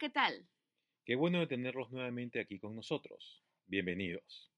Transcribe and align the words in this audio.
¿Qué 0.00 0.08
tal? 0.08 0.48
Qué 1.04 1.14
bueno 1.14 1.40
de 1.40 1.46
tenerlos 1.46 1.90
nuevamente 1.92 2.40
aquí 2.40 2.58
con 2.58 2.74
nosotros. 2.74 3.44
Bienvenidos. 3.66 4.50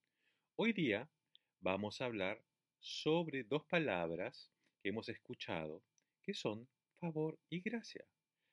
Hoy 0.54 0.72
día 0.72 1.10
vamos 1.58 2.00
a 2.00 2.04
hablar 2.04 2.44
sobre 2.78 3.42
dos 3.42 3.64
palabras 3.64 4.52
que 4.80 4.90
hemos 4.90 5.08
escuchado 5.08 5.82
que 6.22 6.32
son 6.32 6.68
favor 7.00 7.40
y 7.48 7.60
gracia, 7.60 8.06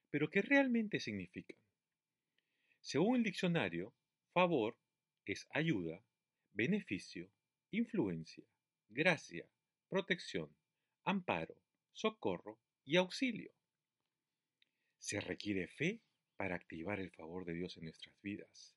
pero 0.09 0.31
que 0.31 0.41
realmente 0.41 0.99
significan. 0.99 1.59
Según 2.81 3.17
el 3.17 3.23
diccionario, 3.23 3.93
favor 4.33 4.75
es 5.25 5.47
ayuda, 5.51 6.03
beneficio, 6.53 7.29
influencia, 7.69 8.45
gracia, 8.89 9.47
protección, 9.89 10.49
amparo, 11.03 11.55
socorro 11.93 12.57
y 12.83 12.95
auxilio. 12.95 13.51
Se 14.97 15.21
requiere 15.21 15.67
fe 15.67 16.01
para 16.39 16.55
activar 16.55 17.01
el 17.01 17.11
favor 17.11 17.43
de 17.43 17.53
Dios 17.53 17.75
en 17.75 17.83
nuestras 17.83 18.15
vidas. 18.21 18.73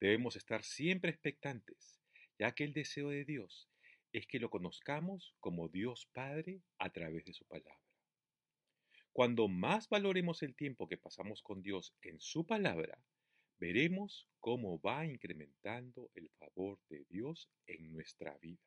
Debemos 0.00 0.34
estar 0.34 0.64
siempre 0.64 1.12
expectantes, 1.12 2.00
ya 2.36 2.50
que 2.52 2.64
el 2.64 2.72
deseo 2.72 3.10
de 3.10 3.24
Dios 3.24 3.70
es 4.12 4.26
que 4.26 4.40
lo 4.40 4.50
conozcamos 4.50 5.36
como 5.38 5.68
Dios 5.68 6.08
Padre 6.12 6.62
a 6.80 6.90
través 6.90 7.24
de 7.24 7.32
su 7.32 7.44
palabra. 7.44 7.78
Cuando 9.12 9.46
más 9.46 9.88
valoremos 9.88 10.42
el 10.42 10.56
tiempo 10.56 10.88
que 10.88 10.98
pasamos 10.98 11.42
con 11.42 11.62
Dios 11.62 11.94
en 12.02 12.18
su 12.18 12.44
palabra, 12.44 13.00
veremos 13.60 14.28
cómo 14.40 14.80
va 14.80 15.06
incrementando 15.06 16.10
el 16.16 16.28
favor 16.30 16.80
de 16.88 17.04
Dios 17.08 17.48
en 17.68 17.92
nuestra 17.92 18.36
vida. 18.38 18.66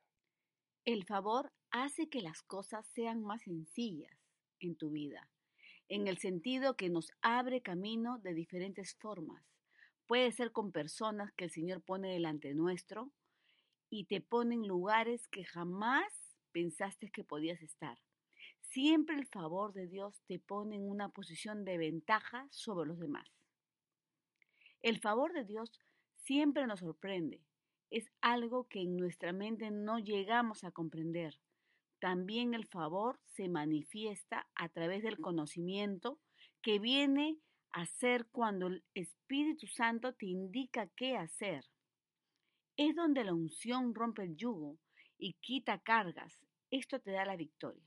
El 0.85 1.03
favor 1.03 1.52
hace 1.72 2.08
que 2.08 2.22
las 2.22 2.41
cosas 2.44 2.88
sean 2.88 3.22
más 3.22 3.41
sencillas 3.41 4.17
en 4.61 4.78
tu 4.78 4.91
vida 4.91 5.30
en 5.89 6.07
el 6.07 6.19
sentido 6.19 6.75
que 6.75 6.89
nos 6.89 7.11
abre 7.21 7.61
camino 7.61 8.19
de 8.19 8.33
diferentes 8.33 8.95
formas. 8.95 9.43
Puede 10.05 10.31
ser 10.31 10.51
con 10.51 10.71
personas 10.71 11.33
que 11.33 11.45
el 11.45 11.51
Señor 11.51 11.81
pone 11.81 12.13
delante 12.13 12.53
nuestro 12.53 13.11
y 13.89 14.05
te 14.05 14.21
pone 14.21 14.55
en 14.55 14.67
lugares 14.67 15.27
que 15.27 15.43
jamás 15.43 16.37
pensaste 16.51 17.09
que 17.11 17.23
podías 17.23 17.61
estar. 17.61 17.99
Siempre 18.61 19.15
el 19.15 19.25
favor 19.25 19.73
de 19.73 19.87
Dios 19.87 20.21
te 20.27 20.39
pone 20.39 20.75
en 20.75 20.87
una 20.87 21.09
posición 21.09 21.65
de 21.65 21.77
ventaja 21.77 22.47
sobre 22.51 22.87
los 22.87 22.99
demás. 22.99 23.27
El 24.81 24.99
favor 24.99 25.33
de 25.33 25.43
Dios 25.43 25.81
siempre 26.23 26.67
nos 26.67 26.81
sorprende. 26.81 27.41
Es 27.89 28.11
algo 28.21 28.67
que 28.67 28.81
en 28.81 28.95
nuestra 28.95 29.33
mente 29.33 29.71
no 29.71 29.97
llegamos 29.97 30.63
a 30.63 30.71
comprender. 30.71 31.39
También 32.00 32.53
el 32.53 32.66
favor 32.66 33.19
se 33.25 33.50
manifiesta 33.50 34.47
a 34.55 34.69
través 34.69 35.03
del 35.03 35.19
conocimiento 35.19 36.19
que 36.61 36.80
viene 36.80 37.38
a 37.72 37.86
ser 37.86 38.25
cuando 38.31 38.67
el 38.67 38.83
Espíritu 38.94 39.67
Santo 39.67 40.14
te 40.14 40.25
indica 40.25 40.89
qué 40.95 41.17
hacer. 41.17 41.66
Es 42.78 42.95
donde 42.95 43.23
la 43.23 43.33
unción 43.33 43.94
rompe 43.94 44.23
el 44.23 44.38
yugo 44.38 44.78
y 45.17 45.33
quita 45.41 45.79
cargas. 45.79 46.40
Esto 46.72 47.00
te 47.00 47.12
da 47.12 47.25
la 47.25 47.35
victoria. 47.35 47.84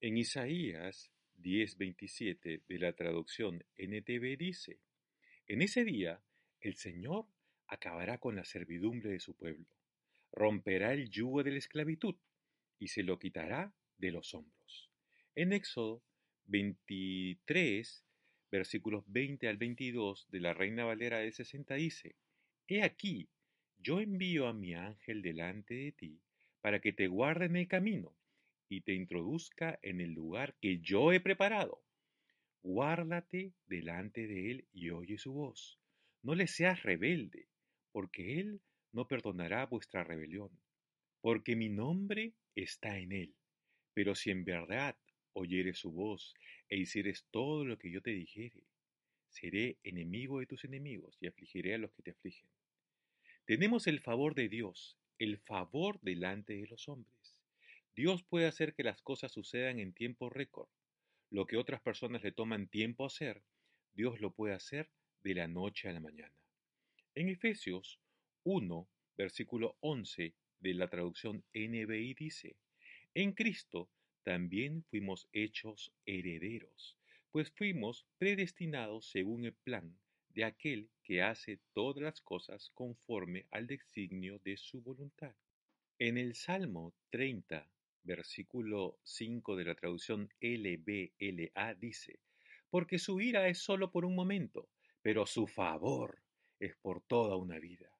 En 0.00 0.18
Isaías 0.18 1.10
10:27 1.38 2.62
de 2.68 2.78
la 2.78 2.92
traducción 2.92 3.64
NTV 3.76 4.36
dice, 4.36 4.80
En 5.46 5.62
ese 5.62 5.84
día 5.84 6.22
el 6.60 6.74
Señor 6.74 7.26
acabará 7.66 8.18
con 8.18 8.36
la 8.36 8.44
servidumbre 8.44 9.10
de 9.10 9.20
su 9.20 9.34
pueblo, 9.34 9.66
romperá 10.32 10.92
el 10.92 11.08
yugo 11.08 11.42
de 11.42 11.52
la 11.52 11.58
esclavitud 11.58 12.16
y 12.78 12.88
se 12.88 13.02
lo 13.02 13.18
quitará 13.18 13.74
de 13.98 14.10
los 14.10 14.34
hombros. 14.34 14.90
En 15.34 15.52
Éxodo 15.52 16.02
23, 16.46 18.04
versículos 18.50 19.04
20 19.06 19.48
al 19.48 19.56
22 19.56 20.28
de 20.30 20.40
la 20.40 20.54
Reina 20.54 20.84
Valera 20.84 21.18
de 21.18 21.32
60 21.32 21.74
dice, 21.74 22.16
He 22.68 22.82
aquí, 22.82 23.28
yo 23.78 24.00
envío 24.00 24.46
a 24.46 24.52
mi 24.52 24.74
ángel 24.74 25.22
delante 25.22 25.74
de 25.74 25.92
ti 25.92 26.20
para 26.60 26.80
que 26.80 26.92
te 26.92 27.06
guarde 27.06 27.46
en 27.46 27.56
el 27.56 27.68
camino 27.68 28.16
y 28.68 28.80
te 28.80 28.94
introduzca 28.94 29.78
en 29.82 30.00
el 30.00 30.12
lugar 30.12 30.56
que 30.60 30.78
yo 30.80 31.12
he 31.12 31.20
preparado. 31.20 31.82
Guárdate 32.62 33.54
delante 33.66 34.26
de 34.26 34.50
él 34.50 34.68
y 34.72 34.90
oye 34.90 35.18
su 35.18 35.32
voz. 35.32 35.78
No 36.22 36.34
le 36.34 36.48
seas 36.48 36.82
rebelde, 36.82 37.48
porque 37.92 38.40
él 38.40 38.60
no 38.90 39.06
perdonará 39.06 39.66
vuestra 39.66 40.02
rebelión 40.02 40.50
porque 41.26 41.56
mi 41.56 41.68
nombre 41.68 42.34
está 42.56 42.98
en 42.98 43.12
él. 43.12 43.34
Pero 43.94 44.14
si 44.14 44.30
en 44.30 44.44
verdad 44.44 44.96
oyeres 45.32 45.78
su 45.78 45.92
voz 45.92 46.34
e 46.68 46.76
hicieres 46.76 47.26
todo 47.30 47.64
lo 47.64 47.78
que 47.78 47.90
yo 47.90 48.02
te 48.02 48.10
dijere, 48.10 48.64
seré 49.28 49.78
enemigo 49.84 50.40
de 50.40 50.46
tus 50.46 50.64
enemigos 50.64 51.16
y 51.20 51.26
afligiré 51.26 51.74
a 51.74 51.78
los 51.78 51.92
que 51.92 52.02
te 52.02 52.10
afligen. 52.10 52.48
Tenemos 53.44 53.86
el 53.86 54.00
favor 54.00 54.34
de 54.34 54.48
Dios, 54.48 54.98
el 55.18 55.38
favor 55.38 56.00
delante 56.00 56.54
de 56.54 56.66
los 56.66 56.88
hombres. 56.88 57.38
Dios 57.94 58.22
puede 58.24 58.46
hacer 58.46 58.74
que 58.74 58.82
las 58.82 59.00
cosas 59.02 59.32
sucedan 59.32 59.78
en 59.78 59.92
tiempo 59.92 60.28
récord. 60.28 60.68
Lo 61.30 61.46
que 61.46 61.56
otras 61.56 61.80
personas 61.80 62.22
le 62.22 62.32
toman 62.32 62.68
tiempo 62.68 63.06
hacer, 63.06 63.42
Dios 63.94 64.20
lo 64.20 64.32
puede 64.32 64.54
hacer 64.54 64.90
de 65.22 65.34
la 65.34 65.48
noche 65.48 65.88
a 65.88 65.92
la 65.92 66.00
mañana. 66.00 66.34
En 67.14 67.28
Efesios 67.28 68.00
1, 68.44 68.88
versículo 69.16 69.76
11 69.80 70.34
de 70.60 70.74
la 70.74 70.88
traducción 70.88 71.44
NBI 71.54 72.14
dice, 72.14 72.56
en 73.14 73.32
Cristo 73.32 73.90
también 74.22 74.82
fuimos 74.84 75.28
hechos 75.32 75.92
herederos, 76.04 76.96
pues 77.30 77.50
fuimos 77.50 78.06
predestinados 78.18 79.10
según 79.10 79.44
el 79.44 79.54
plan 79.54 79.96
de 80.30 80.44
aquel 80.44 80.90
que 81.02 81.22
hace 81.22 81.60
todas 81.72 82.02
las 82.02 82.20
cosas 82.20 82.70
conforme 82.74 83.46
al 83.50 83.66
designio 83.66 84.38
de 84.40 84.56
su 84.56 84.82
voluntad. 84.82 85.34
En 85.98 86.18
el 86.18 86.34
Salmo 86.34 86.94
30, 87.10 87.70
versículo 88.02 88.98
5 89.02 89.56
de 89.56 89.64
la 89.64 89.74
traducción 89.74 90.28
LBLA 90.40 91.74
dice, 91.76 92.20
porque 92.68 92.98
su 92.98 93.20
ira 93.20 93.48
es 93.48 93.58
solo 93.58 93.90
por 93.90 94.04
un 94.04 94.14
momento, 94.14 94.68
pero 95.00 95.24
su 95.24 95.46
favor 95.46 96.20
es 96.60 96.76
por 96.76 97.00
toda 97.00 97.36
una 97.36 97.58
vida. 97.58 97.95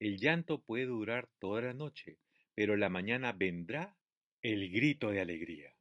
El 0.00 0.18
llanto 0.18 0.62
puede 0.62 0.86
durar 0.86 1.28
toda 1.40 1.60
la 1.60 1.74
noche, 1.74 2.20
pero 2.54 2.76
la 2.76 2.88
mañana 2.88 3.32
vendrá 3.32 3.96
el 4.42 4.70
grito 4.70 5.10
de 5.10 5.20
alegría. 5.20 5.74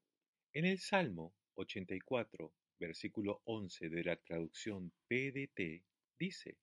En 0.53 0.65
el 0.65 0.79
Salmo 0.79 1.35
84, 1.53 2.51
versículo 2.79 3.41
11 3.45 3.89
de 3.89 4.03
la 4.03 4.15
traducción 4.15 4.91
PDT, 5.07 5.83
dice, 6.17 6.57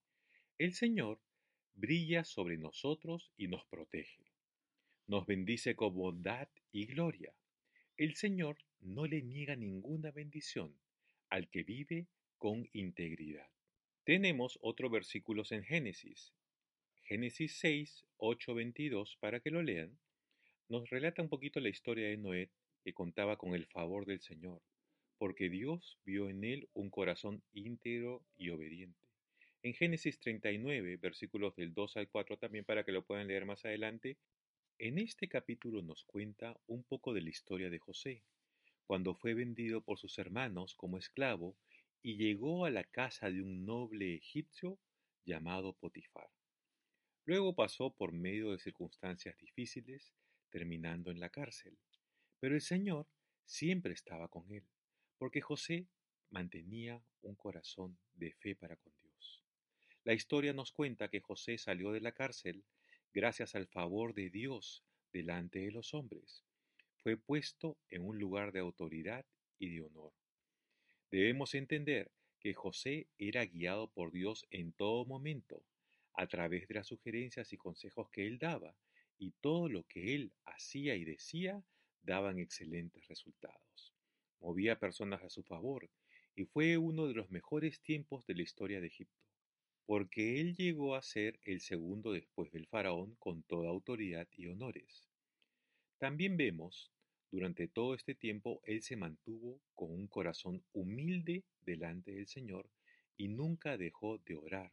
El 0.58 0.74
Señor 0.74 1.20
brilla 1.74 2.24
sobre 2.24 2.58
nosotros 2.58 3.30
y 3.36 3.46
nos 3.46 3.64
protege. 3.66 4.32
Nos 5.06 5.24
bendice 5.24 5.76
con 5.76 5.94
bondad 5.94 6.48
y 6.72 6.86
gloria. 6.86 7.36
El 7.96 8.16
Señor 8.16 8.58
no 8.80 9.06
le 9.06 9.22
niega 9.22 9.54
ninguna 9.54 10.10
bendición 10.10 10.76
al 11.30 11.48
que 11.50 11.62
vive 11.62 12.08
con 12.36 12.68
integridad. 12.72 13.48
Tenemos 14.02 14.58
otros 14.60 14.90
versículos 14.90 15.52
en 15.52 15.62
Génesis 15.62 16.34
Génesis 17.06 17.58
6, 17.58 18.06
8, 18.16 18.54
22, 18.54 19.18
para 19.20 19.38
que 19.40 19.50
lo 19.50 19.62
lean, 19.62 19.98
nos 20.70 20.88
relata 20.88 21.20
un 21.20 21.28
poquito 21.28 21.60
la 21.60 21.68
historia 21.68 22.08
de 22.08 22.16
Noé 22.16 22.48
que 22.82 22.94
contaba 22.94 23.36
con 23.36 23.54
el 23.54 23.66
favor 23.66 24.06
del 24.06 24.22
Señor, 24.22 24.62
porque 25.18 25.50
Dios 25.50 25.98
vio 26.06 26.30
en 26.30 26.44
él 26.44 26.66
un 26.72 26.88
corazón 26.88 27.42
íntegro 27.52 28.24
y 28.38 28.48
obediente. 28.48 29.06
En 29.62 29.74
Génesis 29.74 30.18
39, 30.18 30.96
versículos 30.96 31.54
del 31.56 31.74
2 31.74 31.98
al 31.98 32.08
4 32.08 32.38
también 32.38 32.64
para 32.64 32.84
que 32.84 32.92
lo 32.92 33.04
puedan 33.04 33.26
leer 33.28 33.44
más 33.44 33.66
adelante, 33.66 34.16
en 34.78 34.98
este 34.98 35.28
capítulo 35.28 35.82
nos 35.82 36.04
cuenta 36.04 36.58
un 36.68 36.84
poco 36.84 37.12
de 37.12 37.20
la 37.20 37.28
historia 37.28 37.68
de 37.68 37.80
José, 37.80 38.22
cuando 38.86 39.14
fue 39.14 39.34
vendido 39.34 39.82
por 39.82 39.98
sus 39.98 40.18
hermanos 40.18 40.74
como 40.74 40.96
esclavo 40.96 41.54
y 42.02 42.16
llegó 42.16 42.64
a 42.64 42.70
la 42.70 42.84
casa 42.84 43.30
de 43.30 43.42
un 43.42 43.66
noble 43.66 44.14
egipcio 44.14 44.78
llamado 45.26 45.74
Potifar. 45.74 46.30
Luego 47.26 47.54
pasó 47.54 47.90
por 47.94 48.12
medio 48.12 48.52
de 48.52 48.58
circunstancias 48.58 49.36
difíciles, 49.38 50.12
terminando 50.50 51.10
en 51.10 51.20
la 51.20 51.30
cárcel. 51.30 51.78
Pero 52.38 52.54
el 52.54 52.60
Señor 52.60 53.08
siempre 53.44 53.94
estaba 53.94 54.28
con 54.28 54.50
él, 54.52 54.64
porque 55.16 55.40
José 55.40 55.86
mantenía 56.30 57.02
un 57.22 57.34
corazón 57.34 57.98
de 58.14 58.32
fe 58.32 58.54
para 58.54 58.76
con 58.76 58.92
Dios. 59.00 59.42
La 60.04 60.12
historia 60.12 60.52
nos 60.52 60.72
cuenta 60.72 61.08
que 61.08 61.20
José 61.20 61.56
salió 61.56 61.92
de 61.92 62.00
la 62.00 62.12
cárcel 62.12 62.64
gracias 63.14 63.54
al 63.54 63.68
favor 63.68 64.12
de 64.12 64.28
Dios 64.28 64.84
delante 65.12 65.60
de 65.60 65.70
los 65.70 65.94
hombres. 65.94 66.44
Fue 66.96 67.16
puesto 67.16 67.78
en 67.88 68.04
un 68.04 68.18
lugar 68.18 68.52
de 68.52 68.60
autoridad 68.60 69.24
y 69.58 69.70
de 69.70 69.82
honor. 69.82 70.12
Debemos 71.10 71.54
entender 71.54 72.10
que 72.40 72.52
José 72.52 73.08
era 73.16 73.46
guiado 73.46 73.88
por 73.88 74.12
Dios 74.12 74.46
en 74.50 74.72
todo 74.72 75.06
momento, 75.06 75.62
a 76.14 76.26
través 76.26 76.68
de 76.68 76.74
las 76.74 76.86
sugerencias 76.86 77.52
y 77.52 77.56
consejos 77.56 78.08
que 78.10 78.26
él 78.26 78.38
daba, 78.38 78.76
y 79.18 79.32
todo 79.40 79.68
lo 79.68 79.84
que 79.84 80.14
él 80.14 80.32
hacía 80.44 80.96
y 80.96 81.04
decía 81.04 81.62
daban 82.02 82.38
excelentes 82.38 83.06
resultados. 83.08 83.94
Movía 84.40 84.78
personas 84.78 85.22
a 85.22 85.30
su 85.30 85.42
favor, 85.42 85.90
y 86.36 86.44
fue 86.44 86.76
uno 86.78 87.06
de 87.06 87.14
los 87.14 87.30
mejores 87.30 87.80
tiempos 87.80 88.26
de 88.26 88.34
la 88.34 88.42
historia 88.42 88.80
de 88.80 88.88
Egipto 88.88 89.24
porque 89.86 90.40
él 90.40 90.56
llegó 90.56 90.94
a 90.94 91.02
ser 91.02 91.38
el 91.44 91.60
segundo 91.60 92.12
después 92.12 92.50
del 92.52 92.66
faraón 92.66 93.16
con 93.16 93.42
toda 93.42 93.68
autoridad 93.68 94.26
y 94.36 94.46
honores. 94.46 95.08
También 95.98 96.36
vemos, 96.36 96.90
durante 97.30 97.68
todo 97.68 97.94
este 97.94 98.14
tiempo, 98.14 98.60
él 98.64 98.82
se 98.82 98.96
mantuvo 98.96 99.60
con 99.74 99.90
un 99.90 100.06
corazón 100.06 100.64
humilde 100.72 101.44
delante 101.60 102.12
del 102.12 102.26
Señor 102.26 102.70
y 103.16 103.28
nunca 103.28 103.76
dejó 103.76 104.18
de 104.18 104.36
orar. 104.36 104.72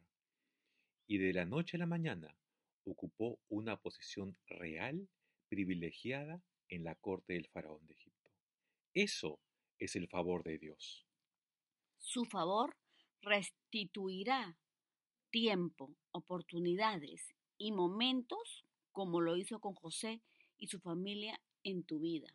Y 1.12 1.18
de 1.18 1.34
la 1.34 1.44
noche 1.44 1.76
a 1.76 1.80
la 1.80 1.84
mañana 1.84 2.34
ocupó 2.84 3.38
una 3.50 3.76
posición 3.76 4.34
real, 4.46 5.10
privilegiada 5.50 6.42
en 6.70 6.84
la 6.84 6.94
corte 6.94 7.34
del 7.34 7.48
faraón 7.48 7.86
de 7.86 7.92
Egipto. 7.92 8.30
Eso 8.94 9.38
es 9.78 9.94
el 9.94 10.08
favor 10.08 10.42
de 10.42 10.56
Dios. 10.56 11.06
Su 11.98 12.24
favor 12.24 12.78
restituirá 13.20 14.56
tiempo, 15.28 15.94
oportunidades 16.12 17.34
y 17.58 17.72
momentos 17.72 18.64
como 18.90 19.20
lo 19.20 19.36
hizo 19.36 19.60
con 19.60 19.74
José 19.74 20.22
y 20.56 20.68
su 20.68 20.80
familia 20.80 21.42
en 21.62 21.84
tu 21.84 22.00
vida. 22.00 22.34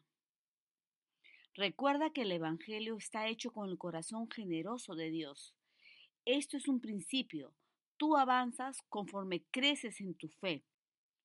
Recuerda 1.55 2.11
que 2.11 2.21
el 2.21 2.31
Evangelio 2.31 2.95
está 2.95 3.27
hecho 3.27 3.49
con 3.49 3.71
el 3.71 3.79
corazón 3.79 4.29
generoso 4.29 4.93
de 4.93 5.09
Dios. 5.09 5.55
Esto 6.25 6.57
es 6.57 6.67
un 6.67 6.79
principio. 6.79 7.55
Tú 7.97 8.15
avanzas 8.15 8.83
conforme 8.89 9.43
creces 9.49 9.99
en 10.01 10.13
tu 10.13 10.29
fe. 10.29 10.63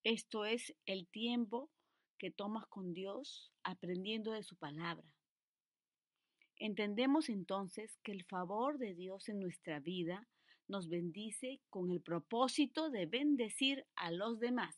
Esto 0.05 0.47
es 0.47 0.75
el 0.87 1.07
tiempo 1.07 1.71
que 2.19 2.31
tomas 2.31 2.67
con 2.67 2.95
Dios 2.95 3.53
aprendiendo 3.63 4.33
de 4.33 4.43
su 4.43 4.57
palabra. 4.57 5.07
Entendemos 6.57 7.29
entonces 7.29 7.99
que 8.03 8.13
el 8.13 8.25
favor 8.25 8.79
de 8.79 8.95
Dios 8.95 9.29
en 9.29 9.41
nuestra 9.41 9.81
vida 9.81 10.29
nos 10.69 10.89
bendice 10.89 11.61
con 11.69 11.91
el 11.91 12.01
propósito 12.01 12.89
de 12.89 13.05
bendecir 13.07 13.85
a 13.95 14.11
los 14.11 14.41
demás. 14.41 14.75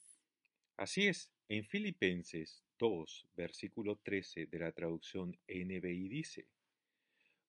Así 0.77 1.07
es, 1.07 1.31
en 1.49 1.65
Filipenses 1.67 2.65
2, 2.79 3.29
versículo 3.37 4.01
13 4.03 4.47
de 4.47 4.59
la 4.59 4.73
traducción 4.73 5.39
NBI 5.47 6.09
dice, 6.09 6.49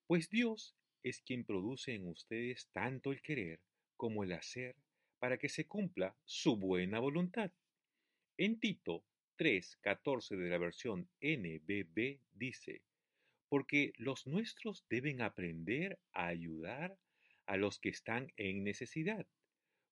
Pues 0.06 0.30
Dios 0.30 0.75
es 1.01 1.21
quien 1.21 1.45
produce 1.45 1.95
en 1.95 2.07
ustedes 2.07 2.68
tanto 2.71 3.12
el 3.12 3.21
querer 3.21 3.59
como 3.95 4.24
el 4.24 4.33
hacer 4.33 4.75
para 5.19 5.38
que 5.38 5.50
se 5.50 5.65
cumpla 5.65 6.15
su 6.24 6.57
buena 6.57 7.00
voluntad. 7.00 7.51
En 8.38 8.59
Tito 8.59 9.03
3, 9.38 9.77
14 9.81 10.36
de 10.36 10.50
la 10.50 10.57
versión 10.57 11.09
NBB 11.21 12.19
dice, 12.33 12.81
porque 13.50 13.94
los 13.97 14.27
nuestros 14.27 14.86
deben 14.89 15.21
aprender 15.21 16.00
a 16.13 16.27
ayudar 16.27 16.97
a 17.45 17.57
los 17.57 17.80
que 17.80 17.89
están 17.89 18.31
en 18.38 18.63
necesidad, 18.63 19.25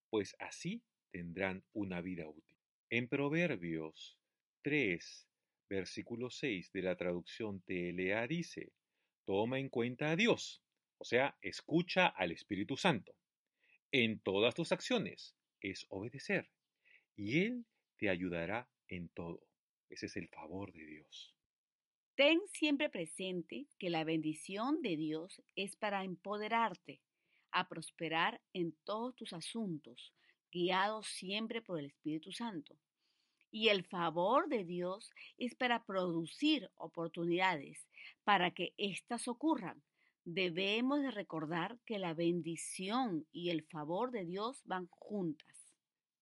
pues 0.10 0.36
así 0.40 0.84
tendrán 1.12 1.64
una 1.74 2.02
vida 2.02 2.28
útil. 2.28 2.58
En 2.90 3.08
Proverbios 3.08 4.18
3, 4.64 5.28
versículo 5.70 6.30
6 6.30 6.72
de 6.72 6.82
la 6.82 6.96
traducción 6.96 7.62
TLA 7.62 8.28
dice, 8.28 8.72
toma 9.26 9.60
en 9.60 9.70
cuenta 9.70 10.12
a 10.12 10.16
Dios, 10.16 10.62
o 10.98 11.06
sea, 11.06 11.38
escucha 11.42 12.08
al 12.08 12.32
Espíritu 12.32 12.78
Santo. 12.78 13.16
En 13.96 14.18
todas 14.18 14.56
tus 14.56 14.72
acciones 14.72 15.36
es 15.62 15.86
obedecer, 15.90 16.50
y 17.16 17.42
Él 17.44 17.68
te 17.98 18.10
ayudará 18.10 18.68
en 18.88 19.08
todo. 19.10 19.46
Ese 19.88 20.08
es 20.08 20.18
el 20.18 20.30
favor 20.30 20.74
de 20.74 20.84
Dios. 20.84 21.36
Ten 22.16 22.42
siempre 22.48 22.90
presente 22.90 23.68
que 23.78 23.92
la 23.92 24.04
bendición 24.04 24.82
de 24.82 24.98
Dios 24.98 25.44
es 25.56 25.76
para 25.76 26.04
empoderarte, 26.04 27.04
a 27.52 27.70
prosperar 27.70 28.42
en 28.52 28.76
todos 28.84 29.16
tus 29.16 29.32
asuntos, 29.32 30.12
guiados 30.52 31.06
siempre 31.06 31.62
por 31.62 31.78
el 31.78 31.86
Espíritu 31.86 32.32
Santo. 32.32 32.76
Y 33.52 33.70
el 33.70 33.84
favor 33.84 34.50
de 34.50 34.66
Dios 34.66 35.12
es 35.38 35.54
para 35.54 35.86
producir 35.86 36.68
oportunidades, 36.78 37.88
para 38.24 38.56
que 38.56 38.74
éstas 38.78 39.28
ocurran. 39.28 39.84
Debemos 40.26 41.02
de 41.02 41.12
recordar 41.12 41.80
que 41.86 42.00
la 42.00 42.14
bendición 42.14 43.28
y 43.34 43.50
el 43.50 43.64
favor 43.64 44.12
de 44.12 44.24
Dios 44.24 44.62
van 44.64 44.88
juntas. 44.88 45.76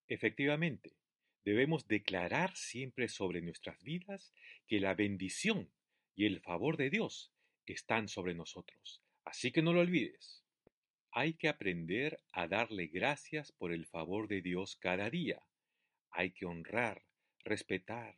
Efectivamente, 0.07 0.98
debemos 1.45 1.88
declarar 1.88 2.56
siempre 2.56 3.07
sobre 3.07 3.44
nuestras 3.44 3.81
vidas 3.83 4.33
que 4.65 4.80
la 4.80 4.95
bendición 4.95 5.71
y 6.15 6.25
el 6.25 6.42
favor 6.42 6.77
de 6.77 6.89
Dios 6.89 7.31
están 7.68 8.07
sobre 8.07 8.33
nosotros. 8.33 9.03
Así 9.24 9.51
que 9.51 9.62
no 9.62 9.71
lo 9.71 9.81
olvides. 9.81 10.44
Hay 11.12 11.36
que 11.36 11.48
aprender 11.48 12.24
a 12.31 12.48
darle 12.48 12.88
gracias 12.88 13.51
por 13.51 13.71
el 13.71 13.86
favor 13.86 14.27
de 14.27 14.42
Dios 14.42 14.77
cada 14.77 15.12
día. 15.12 15.45
Hay 16.09 16.31
que 16.31 16.48
honrar, 16.48 17.06
respetar, 17.44 18.18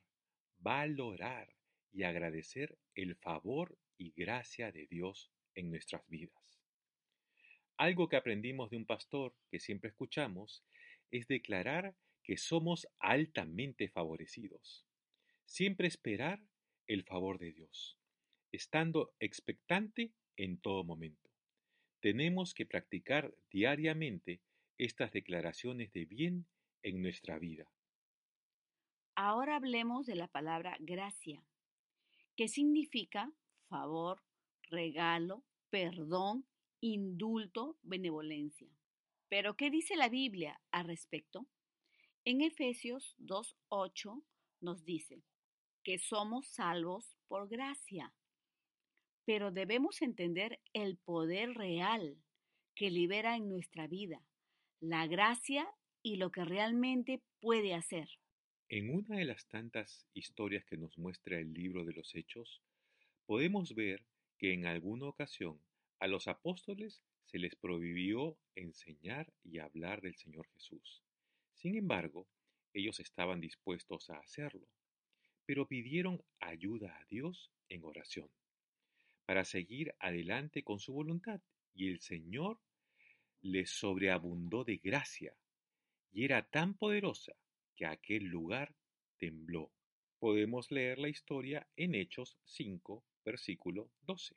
valorar 0.59 1.53
y 1.91 2.03
agradecer 2.03 2.79
el 2.95 3.17
favor 3.17 3.77
y 3.97 4.13
gracia 4.15 4.71
de 4.71 4.87
Dios 4.87 5.32
en 5.55 5.69
nuestras 5.69 6.07
vidas. 6.07 6.61
Algo 7.77 8.07
que 8.07 8.15
aprendimos 8.15 8.69
de 8.69 8.77
un 8.77 8.85
pastor 8.85 9.35
que 9.49 9.59
siempre 9.59 9.89
escuchamos 9.89 10.63
es 11.11 11.27
declarar 11.27 11.95
que 12.23 12.37
somos 12.37 12.87
altamente 12.99 13.89
favorecidos. 13.89 14.85
Siempre 15.45 15.87
esperar 15.87 16.41
el 16.87 17.03
favor 17.03 17.39
de 17.39 17.51
Dios, 17.51 17.97
estando 18.51 19.13
expectante 19.19 20.13
en 20.37 20.59
todo 20.59 20.83
momento. 20.83 21.29
Tenemos 21.99 22.53
que 22.53 22.65
practicar 22.65 23.33
diariamente 23.51 24.41
estas 24.77 25.11
declaraciones 25.11 25.91
de 25.93 26.05
bien 26.05 26.47
en 26.81 27.01
nuestra 27.01 27.39
vida. 27.39 27.67
Ahora 29.15 29.57
hablemos 29.57 30.05
de 30.05 30.15
la 30.15 30.27
palabra 30.27 30.75
gracia, 30.79 31.45
que 32.35 32.47
significa 32.47 33.31
favor, 33.69 34.23
regalo, 34.69 35.43
perdón, 35.69 36.45
indulto, 36.79 37.77
benevolencia. 37.81 38.69
Pero, 39.29 39.55
¿qué 39.55 39.69
dice 39.69 39.95
la 39.95 40.09
Biblia 40.09 40.61
al 40.71 40.85
respecto? 40.85 41.47
En 42.25 42.41
Efesios 42.41 43.15
2.8 43.19 44.23
nos 44.61 44.85
dice 44.85 45.23
que 45.83 45.97
somos 45.97 46.47
salvos 46.47 47.17
por 47.27 47.49
gracia 47.49 48.13
pero 49.25 49.51
debemos 49.51 50.01
entender 50.01 50.59
el 50.73 50.97
poder 50.97 51.53
real 51.53 52.17
que 52.75 52.89
libera 52.89 53.35
en 53.35 53.47
nuestra 53.47 53.87
vida, 53.87 54.21
la 54.79 55.07
gracia 55.07 55.67
y 56.01 56.17
lo 56.17 56.31
que 56.31 56.43
realmente 56.43 57.21
puede 57.39 57.73
hacer. 57.73 58.09
En 58.69 58.93
una 58.93 59.17
de 59.17 59.25
las 59.25 59.47
tantas 59.47 60.07
historias 60.13 60.65
que 60.65 60.77
nos 60.77 60.97
muestra 60.97 61.39
el 61.39 61.53
libro 61.53 61.85
de 61.85 61.93
los 61.93 62.13
Hechos, 62.15 62.61
podemos 63.25 63.75
ver 63.75 64.05
que 64.37 64.53
en 64.53 64.65
alguna 64.65 65.07
ocasión 65.07 65.59
a 65.99 66.07
los 66.07 66.27
apóstoles 66.27 67.01
se 67.23 67.39
les 67.39 67.55
prohibió 67.55 68.37
enseñar 68.55 69.33
y 69.43 69.59
hablar 69.59 70.01
del 70.01 70.15
Señor 70.15 70.47
Jesús. 70.53 71.03
Sin 71.53 71.75
embargo, 71.75 72.27
ellos 72.73 72.99
estaban 72.99 73.39
dispuestos 73.39 74.09
a 74.09 74.17
hacerlo, 74.17 74.67
pero 75.45 75.67
pidieron 75.67 76.23
ayuda 76.39 76.97
a 76.99 77.05
Dios 77.05 77.51
en 77.69 77.83
oración 77.83 78.29
para 79.25 79.45
seguir 79.45 79.95
adelante 79.99 80.63
con 80.63 80.79
su 80.79 80.93
voluntad. 80.93 81.41
Y 81.73 81.89
el 81.89 81.99
Señor 82.01 82.59
les 83.41 83.71
sobreabundó 83.71 84.63
de 84.63 84.77
gracia, 84.77 85.35
y 86.11 86.25
era 86.25 86.43
tan 86.49 86.75
poderosa 86.75 87.33
que 87.75 87.85
aquel 87.85 88.25
lugar 88.25 88.75
tembló. 89.17 89.71
Podemos 90.19 90.71
leer 90.71 90.99
la 90.99 91.09
historia 91.09 91.67
en 91.75 91.95
Hechos 91.95 92.37
5, 92.45 93.03
versículo 93.23 93.91
12. 94.01 94.35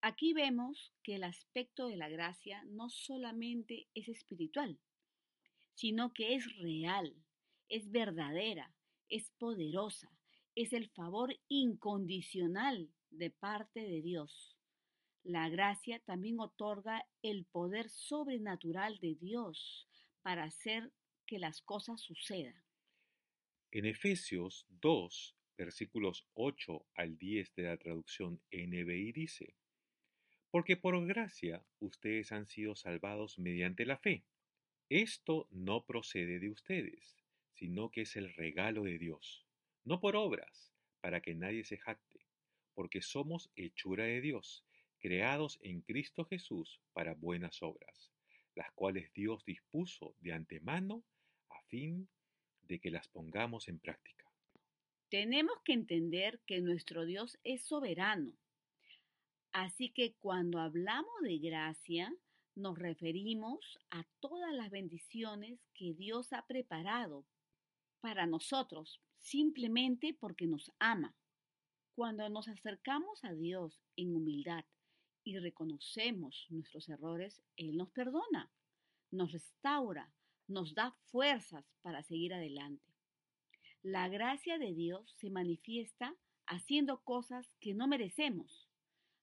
Aquí 0.00 0.34
vemos 0.34 0.92
que 1.02 1.14
el 1.14 1.24
aspecto 1.24 1.88
de 1.88 1.96
la 1.96 2.08
gracia 2.08 2.62
no 2.64 2.90
solamente 2.90 3.88
es 3.94 4.08
espiritual, 4.08 4.78
sino 5.74 6.12
que 6.12 6.34
es 6.34 6.44
real, 6.58 7.14
es 7.68 7.90
verdadera, 7.90 8.74
es 9.08 9.30
poderosa, 9.38 10.10
es 10.54 10.72
el 10.72 10.90
favor 10.90 11.34
incondicional 11.48 12.90
de 13.10 13.30
parte 13.30 13.80
de 13.80 14.02
Dios. 14.02 14.58
La 15.22 15.48
gracia 15.48 16.00
también 16.00 16.38
otorga 16.38 17.06
el 17.22 17.46
poder 17.46 17.88
sobrenatural 17.88 18.98
de 19.00 19.14
Dios 19.14 19.88
para 20.20 20.44
hacer 20.44 20.92
que 21.26 21.38
las 21.38 21.62
cosas 21.62 22.02
sucedan. 22.02 22.62
En 23.70 23.86
Efesios 23.86 24.66
2, 24.68 25.34
versículos 25.56 26.26
8 26.34 26.86
al 26.94 27.16
10 27.18 27.54
de 27.54 27.62
la 27.62 27.76
traducción 27.76 28.40
NBI 28.50 29.12
dice, 29.12 29.54
Porque 30.50 30.76
por 30.76 31.04
gracia 31.06 31.64
ustedes 31.80 32.32
han 32.32 32.46
sido 32.46 32.76
salvados 32.76 33.38
mediante 33.38 33.86
la 33.86 33.98
fe. 33.98 34.24
Esto 34.88 35.48
no 35.50 35.84
procede 35.84 36.38
de 36.38 36.50
ustedes, 36.50 37.16
sino 37.54 37.90
que 37.90 38.02
es 38.02 38.16
el 38.16 38.32
regalo 38.34 38.84
de 38.84 38.98
Dios, 38.98 39.46
no 39.84 40.00
por 40.00 40.16
obras, 40.16 40.72
para 41.00 41.20
que 41.20 41.34
nadie 41.34 41.64
se 41.64 41.78
jacte, 41.78 42.26
porque 42.74 43.02
somos 43.02 43.50
hechura 43.56 44.04
de 44.04 44.20
Dios, 44.20 44.64
creados 44.98 45.58
en 45.62 45.82
Cristo 45.82 46.24
Jesús 46.24 46.80
para 46.92 47.14
buenas 47.14 47.62
obras, 47.62 48.12
las 48.54 48.70
cuales 48.72 49.12
Dios 49.12 49.44
dispuso 49.44 50.16
de 50.20 50.32
antemano 50.32 51.04
a 51.50 51.60
fin 51.62 52.08
de 52.62 52.80
que 52.80 52.90
las 52.90 53.08
pongamos 53.08 53.68
en 53.68 53.78
práctica. 53.78 54.23
Tenemos 55.14 55.60
que 55.64 55.74
entender 55.74 56.40
que 56.44 56.60
nuestro 56.60 57.04
Dios 57.04 57.38
es 57.44 57.62
soberano. 57.62 58.32
Así 59.52 59.90
que 59.90 60.16
cuando 60.16 60.58
hablamos 60.58 61.22
de 61.22 61.38
gracia, 61.38 62.12
nos 62.56 62.76
referimos 62.76 63.78
a 63.90 64.04
todas 64.18 64.52
las 64.52 64.70
bendiciones 64.70 65.60
que 65.72 65.94
Dios 65.94 66.32
ha 66.32 66.44
preparado 66.48 67.24
para 68.00 68.26
nosotros, 68.26 69.00
simplemente 69.20 70.14
porque 70.14 70.48
nos 70.48 70.72
ama. 70.80 71.14
Cuando 71.94 72.28
nos 72.28 72.48
acercamos 72.48 73.22
a 73.22 73.34
Dios 73.34 73.80
en 73.94 74.16
humildad 74.16 74.64
y 75.22 75.38
reconocemos 75.38 76.44
nuestros 76.50 76.88
errores, 76.88 77.40
Él 77.56 77.76
nos 77.76 77.92
perdona, 77.92 78.50
nos 79.12 79.30
restaura, 79.30 80.12
nos 80.48 80.74
da 80.74 80.90
fuerzas 81.04 81.72
para 81.82 82.02
seguir 82.02 82.34
adelante. 82.34 82.93
La 83.84 84.08
gracia 84.08 84.56
de 84.56 84.72
Dios 84.72 85.14
se 85.18 85.28
manifiesta 85.28 86.16
haciendo 86.46 87.04
cosas 87.04 87.52
que 87.60 87.74
no 87.74 87.86
merecemos. 87.86 88.66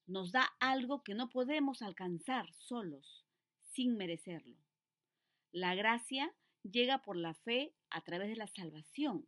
Nos 0.06 0.32
da 0.32 0.44
algo 0.60 1.02
que 1.02 1.16
no 1.16 1.32
podemos 1.32 1.82
alcanzar 1.82 2.46
solos, 2.54 3.26
sin 3.72 3.98
merecerlo. 3.98 4.56
La 5.52 5.74
gracia 5.74 6.32
llega 6.62 7.02
por 7.02 7.18
la 7.18 7.34
fe 7.34 7.74
a 7.90 8.04
través 8.04 8.30
de 8.30 8.36
la 8.36 8.46
salvación. 8.46 9.26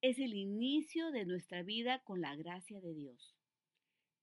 Es 0.00 0.18
el 0.18 0.32
inicio 0.32 1.10
de 1.10 1.26
nuestra 1.26 1.62
vida 1.62 2.02
con 2.02 2.22
la 2.22 2.34
gracia 2.34 2.80
de 2.80 2.94
Dios. 2.94 3.36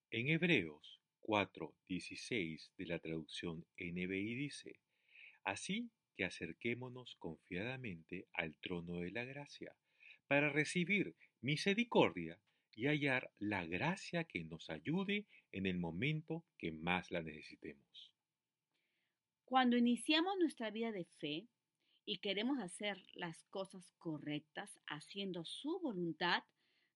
En 0.09 0.27
Hebreos 0.27 0.99
4:16 1.21 2.71
de 2.77 2.85
la 2.87 2.97
traducción 2.97 3.63
NBI 3.77 4.33
dice, 4.33 4.79
Así 5.43 5.91
que 6.15 6.25
acerquémonos 6.25 7.15
confiadamente 7.17 8.27
al 8.33 8.55
trono 8.55 8.95
de 9.01 9.11
la 9.11 9.23
gracia 9.23 9.77
para 10.27 10.49
recibir 10.49 11.15
misericordia 11.41 12.39
y 12.75 12.85
hallar 12.85 13.31
la 13.39 13.65
gracia 13.65 14.25
que 14.25 14.43
nos 14.43 14.69
ayude 14.69 15.25
en 15.51 15.65
el 15.65 15.77
momento 15.77 16.45
que 16.57 16.71
más 16.71 17.09
la 17.11 17.23
necesitemos. 17.23 18.11
Cuando 19.45 19.77
iniciamos 19.77 20.35
nuestra 20.39 20.69
vida 20.71 20.91
de 20.91 21.05
fe 21.19 21.47
y 22.05 22.19
queremos 22.19 22.59
hacer 22.59 23.01
las 23.13 23.45
cosas 23.45 23.93
correctas 23.97 24.79
haciendo 24.87 25.45
su 25.45 25.79
voluntad, 25.79 26.43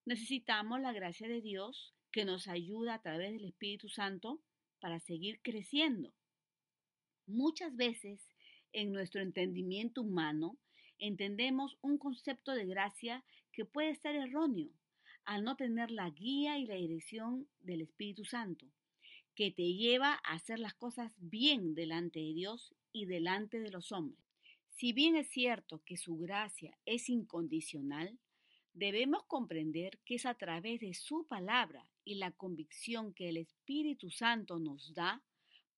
necesitamos 0.05 0.81
la 0.81 0.91
gracia 0.91 1.27
de 1.27 1.41
Dios 1.41 1.95
que 2.11 2.25
nos 2.25 2.47
ayuda 2.47 2.95
a 2.95 3.01
través 3.01 3.31
del 3.31 3.45
Espíritu 3.45 3.87
Santo 3.87 4.41
para 4.79 4.99
seguir 4.99 5.41
creciendo. 5.41 6.13
Muchas 7.25 7.75
veces 7.75 8.27
en 8.73 8.91
nuestro 8.91 9.21
entendimiento 9.21 10.01
humano 10.01 10.57
entendemos 11.01 11.79
un 11.81 11.97
concepto 11.97 12.53
de 12.53 12.65
gracia 12.65 13.25
que 13.51 13.65
puede 13.65 13.95
ser 13.95 14.15
erróneo 14.15 14.69
al 15.25 15.43
no 15.43 15.55
tener 15.55 15.91
la 15.91 16.09
guía 16.11 16.59
y 16.59 16.65
la 16.65 16.75
dirección 16.75 17.47
del 17.59 17.81
Espíritu 17.81 18.23
Santo, 18.23 18.67
que 19.35 19.51
te 19.51 19.73
lleva 19.73 20.13
a 20.23 20.33
hacer 20.33 20.59
las 20.59 20.75
cosas 20.75 21.13
bien 21.17 21.73
delante 21.73 22.19
de 22.19 22.33
Dios 22.33 22.75
y 22.91 23.05
delante 23.05 23.59
de 23.59 23.71
los 23.71 23.91
hombres. 23.91 24.23
Si 24.69 24.93
bien 24.93 25.15
es 25.15 25.27
cierto 25.27 25.81
que 25.85 25.97
su 25.97 26.17
gracia 26.17 26.77
es 26.85 27.09
incondicional, 27.09 28.19
debemos 28.73 29.23
comprender 29.23 29.99
que 30.05 30.15
es 30.15 30.25
a 30.25 30.35
través 30.35 30.81
de 30.81 30.93
su 30.93 31.27
palabra 31.27 31.87
y 32.05 32.15
la 32.15 32.31
convicción 32.31 33.13
que 33.13 33.29
el 33.29 33.37
Espíritu 33.37 34.11
Santo 34.11 34.59
nos 34.59 34.93
da 34.93 35.23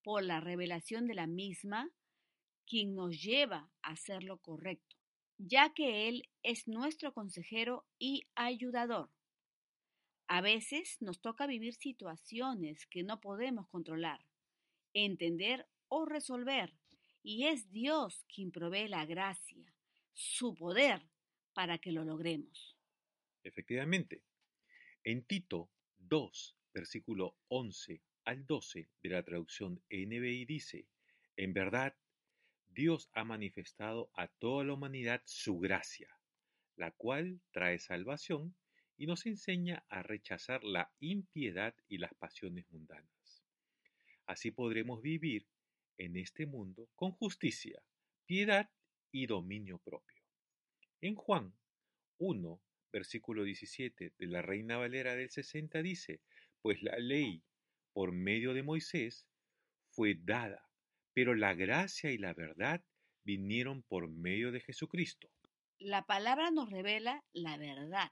por 0.03 0.23
la 0.23 0.41
revelación 0.41 1.07
de 1.07 1.15
la 1.15 1.27
misma 1.27 1.89
quien 2.65 2.93
nos 2.93 3.21
lleva 3.21 3.71
a 3.81 3.91
hacer 3.91 4.23
lo 4.23 4.37
correcto 4.37 5.02
ya 5.37 5.73
que 5.73 6.07
Él 6.07 6.29
es 6.43 6.67
nuestro 6.67 7.13
consejero 7.13 7.85
y 7.99 8.27
ayudador. 8.35 9.09
A 10.27 10.41
veces 10.41 10.97
nos 11.01 11.21
toca 11.21 11.47
vivir 11.47 11.73
situaciones 11.75 12.85
que 12.87 13.03
no 13.03 13.19
podemos 13.19 13.67
controlar, 13.67 14.25
entender 14.93 15.67
o 15.89 16.05
resolver, 16.05 16.73
y 17.21 17.47
es 17.47 17.71
Dios 17.71 18.25
quien 18.33 18.51
provee 18.51 18.87
la 18.87 19.05
gracia, 19.05 19.73
su 20.13 20.55
poder, 20.55 21.07
para 21.53 21.77
que 21.77 21.91
lo 21.91 22.03
logremos. 22.03 22.77
Efectivamente, 23.43 24.23
en 25.03 25.23
Tito 25.25 25.69
2, 25.99 26.57
versículo 26.73 27.37
11 27.49 28.01
al 28.25 28.45
12 28.45 28.89
de 29.01 29.09
la 29.09 29.23
traducción 29.23 29.83
NBI 29.89 30.45
dice, 30.45 30.87
en 31.35 31.53
verdad, 31.53 31.95
Dios 32.73 33.09
ha 33.13 33.23
manifestado 33.23 34.09
a 34.15 34.27
toda 34.27 34.63
la 34.63 34.73
humanidad 34.73 35.21
su 35.25 35.59
gracia, 35.59 36.09
la 36.75 36.91
cual 36.91 37.39
trae 37.51 37.77
salvación 37.77 38.55
y 38.97 39.05
nos 39.05 39.25
enseña 39.27 39.85
a 39.89 40.01
rechazar 40.01 40.63
la 40.63 40.91
impiedad 40.99 41.75
y 41.87 41.99
las 41.99 42.13
pasiones 42.15 42.65
mundanas. 42.71 43.43
Así 44.25 44.49
podremos 44.49 45.01
vivir 45.01 45.47
en 45.97 46.17
este 46.17 46.47
mundo 46.47 46.89
con 46.95 47.11
justicia, 47.11 47.83
piedad 48.25 48.71
y 49.11 49.27
dominio 49.27 49.77
propio. 49.77 50.23
En 51.01 51.15
Juan 51.15 51.53
1, 52.17 52.61
versículo 52.91 53.43
17 53.43 54.13
de 54.17 54.27
la 54.27 54.41
Reina 54.41 54.77
Valera 54.77 55.15
del 55.15 55.29
60 55.29 55.81
dice, 55.83 56.21
pues 56.61 56.81
la 56.81 56.97
ley 56.97 57.43
por 57.91 58.11
medio 58.13 58.53
de 58.53 58.63
Moisés 58.63 59.27
fue 59.89 60.15
dada 60.15 60.72
pero 61.13 61.35
la 61.35 61.53
gracia 61.53 62.11
y 62.11 62.17
la 62.17 62.33
verdad 62.33 62.83
vinieron 63.23 63.83
por 63.83 64.09
medio 64.09 64.51
de 64.51 64.61
Jesucristo. 64.61 65.29
La 65.79 66.05
palabra 66.05 66.51
nos 66.51 66.69
revela 66.69 67.23
la 67.33 67.57
verdad 67.57 68.11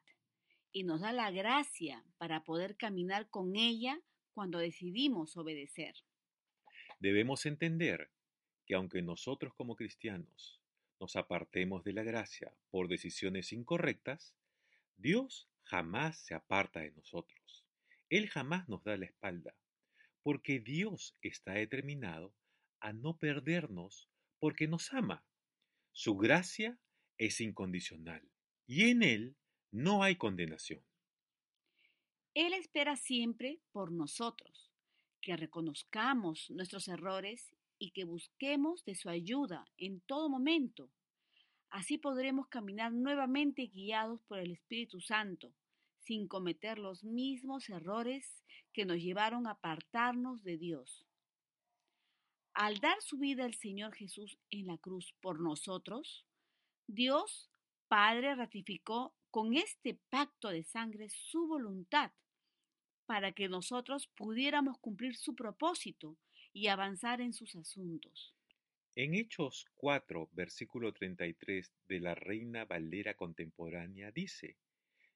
y 0.72 0.84
nos 0.84 1.01
da 1.01 1.12
la 1.12 1.31
gracia 1.31 2.03
para 2.17 2.43
poder 2.43 2.77
caminar 2.77 3.29
con 3.29 3.55
ella 3.55 4.00
cuando 4.34 4.60
decidimos 4.60 5.36
obedecer. 5.38 5.96
Debemos 7.00 7.46
entender 7.46 8.10
que 8.65 8.75
aunque 8.75 9.01
nosotros 9.01 9.53
como 9.53 9.75
cristianos 9.75 10.62
nos 11.00 11.15
apartemos 11.15 11.84
de 11.84 11.93
la 11.93 12.03
gracia 12.03 12.53
por 12.70 12.88
decisiones 12.88 13.51
incorrectas, 13.51 14.36
Dios 14.98 15.50
jamás 15.63 16.20
se 16.20 16.36
aparta 16.36 16.81
de 16.81 16.91
nosotros. 16.91 17.65
Él 18.10 18.29
jamás 18.29 18.70
nos 18.70 18.84
da 18.84 18.98
la 18.98 19.05
espalda, 19.05 19.55
porque 20.22 20.60
Dios 20.60 21.17
está 21.22 21.53
determinado 21.53 22.34
a 22.81 22.93
no 22.93 23.17
perdernos 23.17 24.09
porque 24.39 24.67
nos 24.67 24.93
ama. 24.93 25.23
Su 25.93 26.17
gracia 26.17 26.79
es 27.17 27.39
incondicional 27.39 28.29
y 28.67 28.89
en 28.89 29.03
Él 29.03 29.35
no 29.71 30.03
hay 30.03 30.15
condenación. 30.15 30.83
Él 32.33 32.53
espera 32.53 32.95
siempre 32.95 33.59
por 33.71 33.91
nosotros, 33.91 34.71
que 35.21 35.35
reconozcamos 35.35 36.50
nuestros 36.50 36.88
errores 36.88 37.53
y 37.77 37.91
que 37.91 38.05
busquemos 38.05 38.85
de 38.85 38.95
su 38.95 39.09
ayuda 39.09 39.65
en 39.77 40.01
todo 40.01 40.29
momento. 40.29 40.89
Así 41.69 41.97
podremos 41.97 42.47
caminar 42.47 42.91
nuevamente 42.91 43.63
guiados 43.63 44.21
por 44.23 44.39
el 44.39 44.51
Espíritu 44.51 45.01
Santo, 45.01 45.53
sin 46.00 46.27
cometer 46.27 46.79
los 46.79 47.03
mismos 47.03 47.69
errores 47.69 48.43
que 48.73 48.85
nos 48.85 48.97
llevaron 48.97 49.45
a 49.47 49.51
apartarnos 49.51 50.43
de 50.43 50.57
Dios. 50.57 51.05
Al 52.53 52.79
dar 52.79 53.01
su 53.01 53.17
vida 53.17 53.46
el 53.46 53.55
Señor 53.55 53.93
Jesús 53.96 54.38
en 54.50 54.67
la 54.67 54.77
cruz 54.77 55.13
por 55.22 55.39
nosotros, 55.39 56.25
Dios 56.88 57.50
Padre 57.88 58.36
ratificó 58.36 59.13
con 59.31 59.53
este 59.53 60.00
pacto 60.10 60.50
de 60.50 60.63
sangre 60.63 61.10
su 61.10 61.48
voluntad 61.48 62.12
para 63.05 63.31
que 63.31 63.50
nosotros 63.50 64.08
pudiéramos 64.08 64.77
cumplir 64.79 65.15
su 65.15 65.36
propósito 65.36 66.17
y 66.53 66.67
avanzar 66.67 67.22
en 67.22 67.34
sus 67.34 67.55
asuntos. 67.55 68.34
En 68.96 69.15
Hechos 69.15 69.65
4, 69.75 70.29
versículo 70.34 70.93
33 70.93 71.72
de 71.88 72.00
la 72.00 72.15
Reina 72.15 72.65
Valera 72.65 73.13
contemporánea 73.15 74.12
dice, 74.12 74.58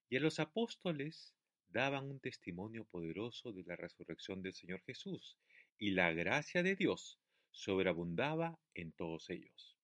y 0.10 0.16
a 0.16 0.22
los 0.22 0.40
apóstoles 0.40 1.34
daban 1.70 2.10
un 2.10 2.20
testimonio 2.20 2.86
poderoso 2.86 3.52
de 3.52 3.64
la 3.64 3.76
resurrección 3.76 4.42
del 4.42 4.54
Señor 4.54 4.82
Jesús, 4.84 5.38
y 5.78 5.92
la 5.92 6.14
gracia 6.14 6.64
de 6.64 6.76
Dios 6.76 7.20
sobreabundaba 7.56 8.60
en 8.74 8.92
todos 8.92 9.30
ellos. 9.30 9.78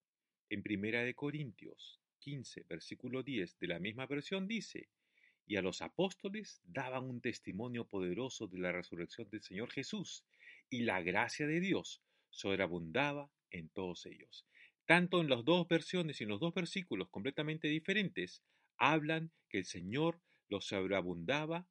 En 0.50 0.62
Primera 0.62 1.04
de 1.04 1.16
Corintios 1.16 2.02
15, 2.20 2.66
versículo 2.68 3.24
10 3.24 3.58
de 3.60 3.68
la 3.68 3.80
misma 3.80 4.06
versión 4.06 4.46
dice, 4.46 4.90
y 5.48 5.56
a 5.56 5.62
los 5.62 5.82
apóstoles 5.82 6.62
daban 6.66 7.06
un 7.06 7.22
testimonio 7.22 7.88
poderoso 7.88 8.48
de 8.48 8.60
la 8.60 8.74
resurrección 8.74 9.30
del 9.30 9.42
Señor 9.42 9.72
Jesús, 9.72 10.26
y 10.70 10.82
la 10.82 11.02
gracia 11.02 11.48
de 11.48 11.62
Dios 11.62 12.04
sobreabundaba 12.30 13.32
en 13.50 13.70
todos 13.70 14.06
ellos. 14.06 14.46
Tanto 14.86 15.22
en 15.22 15.30
las 15.30 15.46
dos 15.46 15.68
versiones 15.68 16.20
y 16.20 16.26
en 16.26 16.30
los 16.30 16.42
dos 16.42 16.54
versículos 16.54 17.10
completamente 17.10 17.70
diferentes, 17.70 18.44
hablan 18.78 19.32
que 19.50 19.60
el 19.60 19.66
Señor 19.66 20.22
los 20.50 20.66
sobreabundaba 20.66 21.68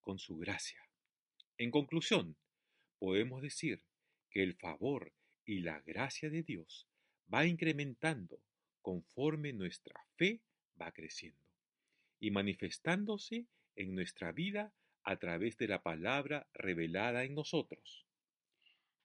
con 0.00 0.18
su 0.18 0.36
gracia. 0.36 0.82
En 1.58 1.70
conclusión, 1.70 2.36
podemos 2.98 3.40
decir 3.40 3.82
que 4.30 4.42
el 4.42 4.54
favor 4.54 5.12
y 5.44 5.60
la 5.60 5.80
gracia 5.80 6.30
de 6.30 6.42
Dios 6.42 6.88
va 7.32 7.46
incrementando 7.46 8.40
conforme 8.82 9.52
nuestra 9.52 10.00
fe 10.16 10.42
va 10.80 10.92
creciendo 10.92 11.40
y 12.20 12.30
manifestándose 12.30 13.46
en 13.76 13.94
nuestra 13.94 14.32
vida 14.32 14.72
a 15.02 15.16
través 15.18 15.56
de 15.56 15.68
la 15.68 15.82
palabra 15.82 16.48
revelada 16.54 17.24
en 17.24 17.34
nosotros. 17.34 18.06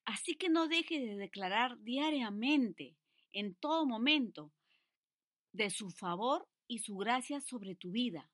Así 0.05 0.35
que 0.35 0.49
no 0.49 0.67
dejes 0.67 1.01
de 1.01 1.15
declarar 1.15 1.77
diariamente, 1.81 2.97
en 3.31 3.55
todo 3.55 3.85
momento, 3.85 4.51
de 5.51 5.69
su 5.69 5.91
favor 5.91 6.47
y 6.67 6.79
su 6.79 6.95
gracia 6.97 7.41
sobre 7.41 7.75
tu 7.75 7.91
vida. 7.91 8.31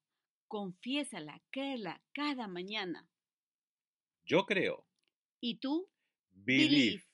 Confiésala, 0.48 1.42
créela 1.52 2.02
cada 2.14 2.48
mañana. 2.48 3.10
Yo 4.24 4.46
creo. 4.46 4.88
¿Y 5.42 5.56
tú? 5.58 5.90
Believe. 6.32 7.04